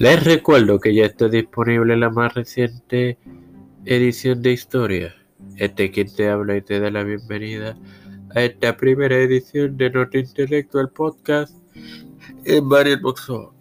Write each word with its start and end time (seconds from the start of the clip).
Les 0.00 0.24
recuerdo 0.24 0.80
que 0.80 0.94
ya 0.94 1.04
está 1.04 1.28
disponible 1.28 1.94
la 1.94 2.08
más 2.08 2.32
reciente 2.32 3.18
edición 3.84 4.40
de 4.40 4.52
historia. 4.52 5.14
Este 5.56 5.90
quien 5.90 6.10
te 6.16 6.30
habla 6.30 6.56
y 6.56 6.62
te 6.62 6.80
da 6.80 6.90
la 6.90 7.02
bienvenida 7.02 7.76
a 8.34 8.40
esta 8.40 8.78
primera 8.78 9.14
edición 9.16 9.76
de 9.76 9.90
Nota 9.90 10.16
Intelectual 10.16 10.88
Podcast 10.88 11.54
en 12.46 12.64
Mariel 12.64 13.00
Boxo. 13.00 13.54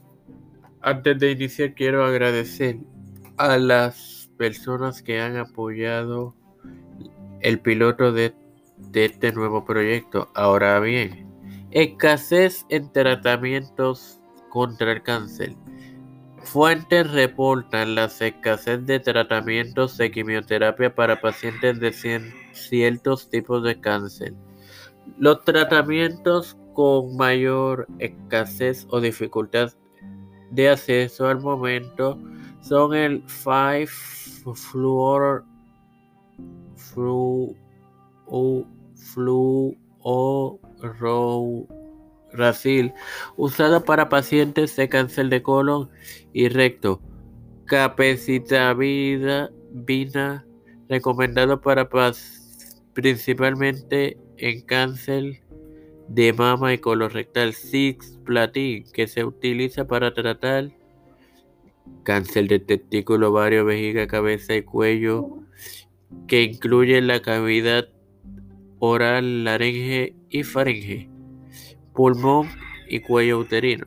Antes 0.80 1.20
de 1.20 1.32
iniciar 1.32 1.74
quiero 1.74 2.06
agradecer 2.06 2.78
a 3.36 3.58
las 3.58 4.32
personas 4.38 5.04
que 5.04 5.20
han 5.20 5.36
apoyado 5.36 6.36
el 7.42 7.60
piloto 7.60 8.14
de, 8.14 8.34
de 8.78 9.04
este 9.04 9.34
nuevo 9.34 9.66
proyecto. 9.66 10.32
Ahora 10.36 10.80
bien, 10.80 11.28
escasez 11.72 12.66
en 12.70 12.90
tratamientos 12.94 14.22
contra 14.48 14.94
el 14.94 15.04
cáncer. 15.04 15.54
Fuentes 16.52 17.12
reportan 17.12 17.94
la 17.94 18.06
escasez 18.06 18.84
de 18.88 19.00
tratamientos 19.00 19.98
de 19.98 20.10
quimioterapia 20.10 20.96
para 20.96 21.22
pacientes 21.22 21.80
de 21.80 21.94
ciertos 22.54 23.30
tipos 23.30 23.64
de 23.64 23.80
cáncer. 23.80 24.34
Los 25.20 25.44
tratamientos 25.44 26.58
con 26.74 27.16
mayor 27.16 27.86
escasez 28.00 28.88
o 28.90 29.00
dificultad 29.00 29.72
de 30.50 30.70
acceso 30.70 31.28
al 31.28 31.40
momento 31.40 32.20
son 32.62 32.96
el 32.96 33.24
5 33.28 34.56
fluor 34.56 35.46
flu, 36.76 37.56
Racil, 42.34 42.94
usada 43.38 43.84
para 43.84 44.10
pacientes 44.10 44.76
de 44.76 44.90
cáncer 44.90 45.30
de 45.30 45.42
colon 45.42 45.90
y 46.34 46.50
recto. 46.50 47.02
Capecitabina, 47.66 49.52
vina, 49.72 50.46
recomendado 50.88 51.62
para 51.62 51.90
principalmente 52.94 54.18
en 54.38 54.62
cáncer 54.62 55.42
de 56.08 56.34
mama 56.34 56.74
y 56.74 56.78
colorectal. 56.78 57.54
Cisplatin, 57.54 58.84
que 58.92 59.08
se 59.08 59.24
utiliza 59.24 59.88
para 59.88 60.14
tratar 60.14 60.72
cáncer 62.04 62.48
de 62.48 62.60
testículo, 62.60 63.30
ovario, 63.30 63.66
vejiga, 63.66 64.08
cabeza 64.08 64.56
y 64.56 64.64
cuello, 64.64 65.40
que 66.28 66.44
incluye 66.44 67.02
la 67.02 67.22
cavidad 67.22 67.90
oral, 68.80 69.44
laringe 69.44 70.16
y 70.30 70.44
faringe 70.44 71.10
pulmón 72.00 72.48
y 72.88 73.02
cuello 73.02 73.40
uterino. 73.40 73.86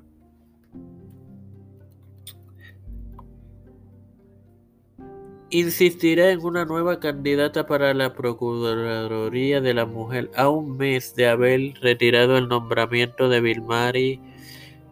Insistirá 5.48 6.30
en 6.30 6.44
una 6.44 6.66
nueva 6.66 7.00
candidata 7.00 7.66
para 7.66 7.94
la 7.94 8.12
Procuraduría 8.12 9.62
de 9.62 9.72
la 9.72 9.86
Mujer 9.86 10.30
a 10.36 10.50
un 10.50 10.77
mes 10.77 11.14
de 11.14 11.27
haber 11.27 11.72
retirado 11.80 12.36
el 12.36 12.48
nombramiento 12.48 13.30
de 13.30 13.41
Vilmari 13.41 14.20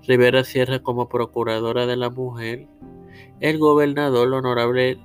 Rivera 0.08 0.42
Sierra 0.42 0.82
como 0.82 1.10
Procuradora 1.10 1.84
de 1.84 1.96
la 1.98 2.08
Mujer. 2.08 2.68
El 3.40 3.58
gobernador, 3.58 4.32
honorable 4.32 4.98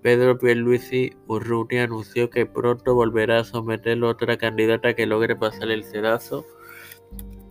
Pedro 0.00 0.38
Pierluisi 0.38 1.12
Urrutia, 1.26 1.84
anunció 1.84 2.30
que 2.30 2.46
pronto 2.46 2.94
volverá 2.94 3.40
a 3.40 3.44
someter 3.44 4.02
otra 4.02 4.38
candidata 4.38 4.94
que 4.94 5.04
logre 5.04 5.36
pasar 5.36 5.70
el 5.70 5.84
sedazo 5.84 6.46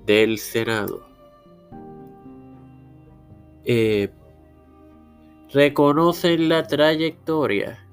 del 0.07 0.39
Senado. 0.39 1.05
Eh, 3.65 4.09
reconocen 5.51 6.47
la 6.47 6.65
trayectoria. 6.65 7.85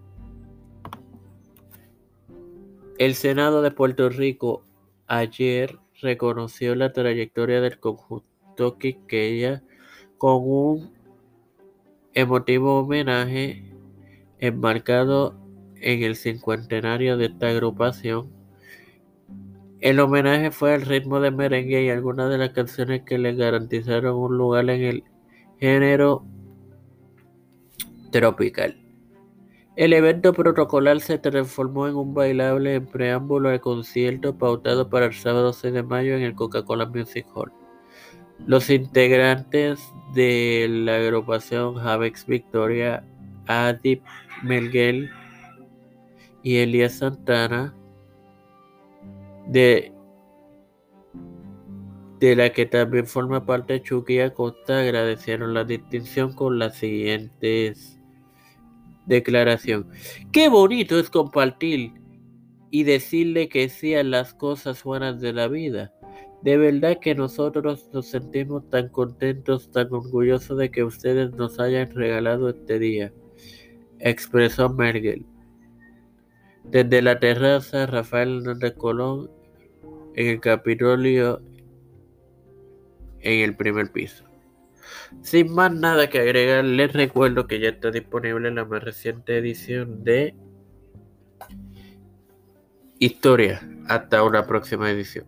El 2.98 3.16
Senado 3.16 3.62
de 3.62 3.72
Puerto 3.72 4.08
Rico 4.10 4.62
ayer 5.08 5.80
reconoció 6.00 6.76
la 6.76 6.92
trayectoria 6.92 7.60
del 7.60 7.80
conjunto 7.80 8.78
Quiqueya 8.78 9.64
con 10.16 10.42
un 10.44 10.94
emotivo 12.12 12.78
homenaje 12.78 13.64
enmarcado 14.38 15.34
en 15.80 16.04
el 16.04 16.14
cincuentenario 16.14 17.16
de 17.16 17.26
esta 17.26 17.48
agrupación 17.48 18.43
el 19.84 20.00
homenaje 20.00 20.50
fue 20.50 20.72
al 20.72 20.80
ritmo 20.80 21.20
de 21.20 21.30
merengue 21.30 21.82
y 21.82 21.90
algunas 21.90 22.30
de 22.30 22.38
las 22.38 22.50
canciones 22.50 23.02
que 23.02 23.18
le 23.18 23.34
garantizaron 23.34 24.16
un 24.16 24.38
lugar 24.38 24.70
en 24.70 24.82
el 24.82 25.04
género 25.60 26.24
tropical. 28.10 28.80
El 29.76 29.92
evento 29.92 30.32
protocolar 30.32 31.00
se 31.00 31.18
transformó 31.18 31.86
en 31.86 31.96
un 31.96 32.14
bailable 32.14 32.76
en 32.76 32.86
preámbulo 32.86 33.50
al 33.50 33.60
concierto 33.60 34.38
pautado 34.38 34.88
para 34.88 35.04
el 35.04 35.12
sábado 35.12 35.52
6 35.52 35.74
de 35.74 35.82
mayo 35.82 36.16
en 36.16 36.22
el 36.22 36.34
Coca-Cola 36.34 36.86
Music 36.86 37.26
Hall. 37.34 37.52
Los 38.46 38.70
integrantes 38.70 39.86
de 40.14 40.66
la 40.66 40.96
agrupación 40.96 41.74
Javex 41.74 42.24
Victoria, 42.24 43.04
Adip 43.48 44.02
Melguel 44.42 45.10
y 46.42 46.56
Elías 46.56 46.94
Santana 46.94 47.74
de, 49.54 49.92
de 52.18 52.34
la 52.34 52.52
que 52.52 52.66
también 52.66 53.06
forma 53.06 53.46
parte 53.46 53.80
Chucky 53.80 54.18
Acosta, 54.18 54.80
agradecieron 54.80 55.54
la 55.54 55.62
distinción 55.62 56.32
con 56.32 56.58
las 56.58 56.76
siguientes 56.76 58.00
declaración. 59.06 59.86
Qué 60.32 60.48
bonito 60.48 60.98
es 60.98 61.08
compartir 61.08 61.92
y 62.70 62.82
decirle 62.82 63.48
que 63.48 63.68
sí 63.68 63.94
a 63.94 64.02
las 64.02 64.34
cosas 64.34 64.82
buenas 64.82 65.20
de 65.20 65.32
la 65.32 65.46
vida. 65.46 65.92
De 66.42 66.56
verdad 66.56 66.98
que 67.00 67.14
nosotros 67.14 67.88
nos 67.92 68.06
sentimos 68.06 68.68
tan 68.70 68.88
contentos, 68.88 69.70
tan 69.70 69.92
orgullosos 69.92 70.58
de 70.58 70.70
que 70.72 70.82
ustedes 70.82 71.32
nos 71.34 71.60
hayan 71.60 71.94
regalado 71.94 72.48
este 72.48 72.80
día, 72.80 73.12
expresó 74.00 74.68
Mergel. 74.68 75.24
Desde 76.64 77.02
la 77.02 77.20
terraza, 77.20 77.86
Rafael 77.86 78.38
Hernández 78.38 78.74
Colón 78.74 79.30
el 80.14 80.40
Capitolio 80.40 81.42
en 83.20 83.40
el 83.40 83.56
primer 83.56 83.90
piso. 83.90 84.24
Sin 85.22 85.52
más 85.52 85.72
nada 85.72 86.08
que 86.08 86.18
agregar, 86.20 86.64
les 86.64 86.92
recuerdo 86.92 87.46
que 87.46 87.60
ya 87.60 87.70
está 87.70 87.90
disponible 87.90 88.50
la 88.50 88.64
más 88.64 88.82
reciente 88.82 89.36
edición 89.38 90.04
de 90.04 90.34
Historia. 92.98 93.60
Hasta 93.88 94.22
una 94.22 94.46
próxima 94.46 94.90
edición. 94.90 95.26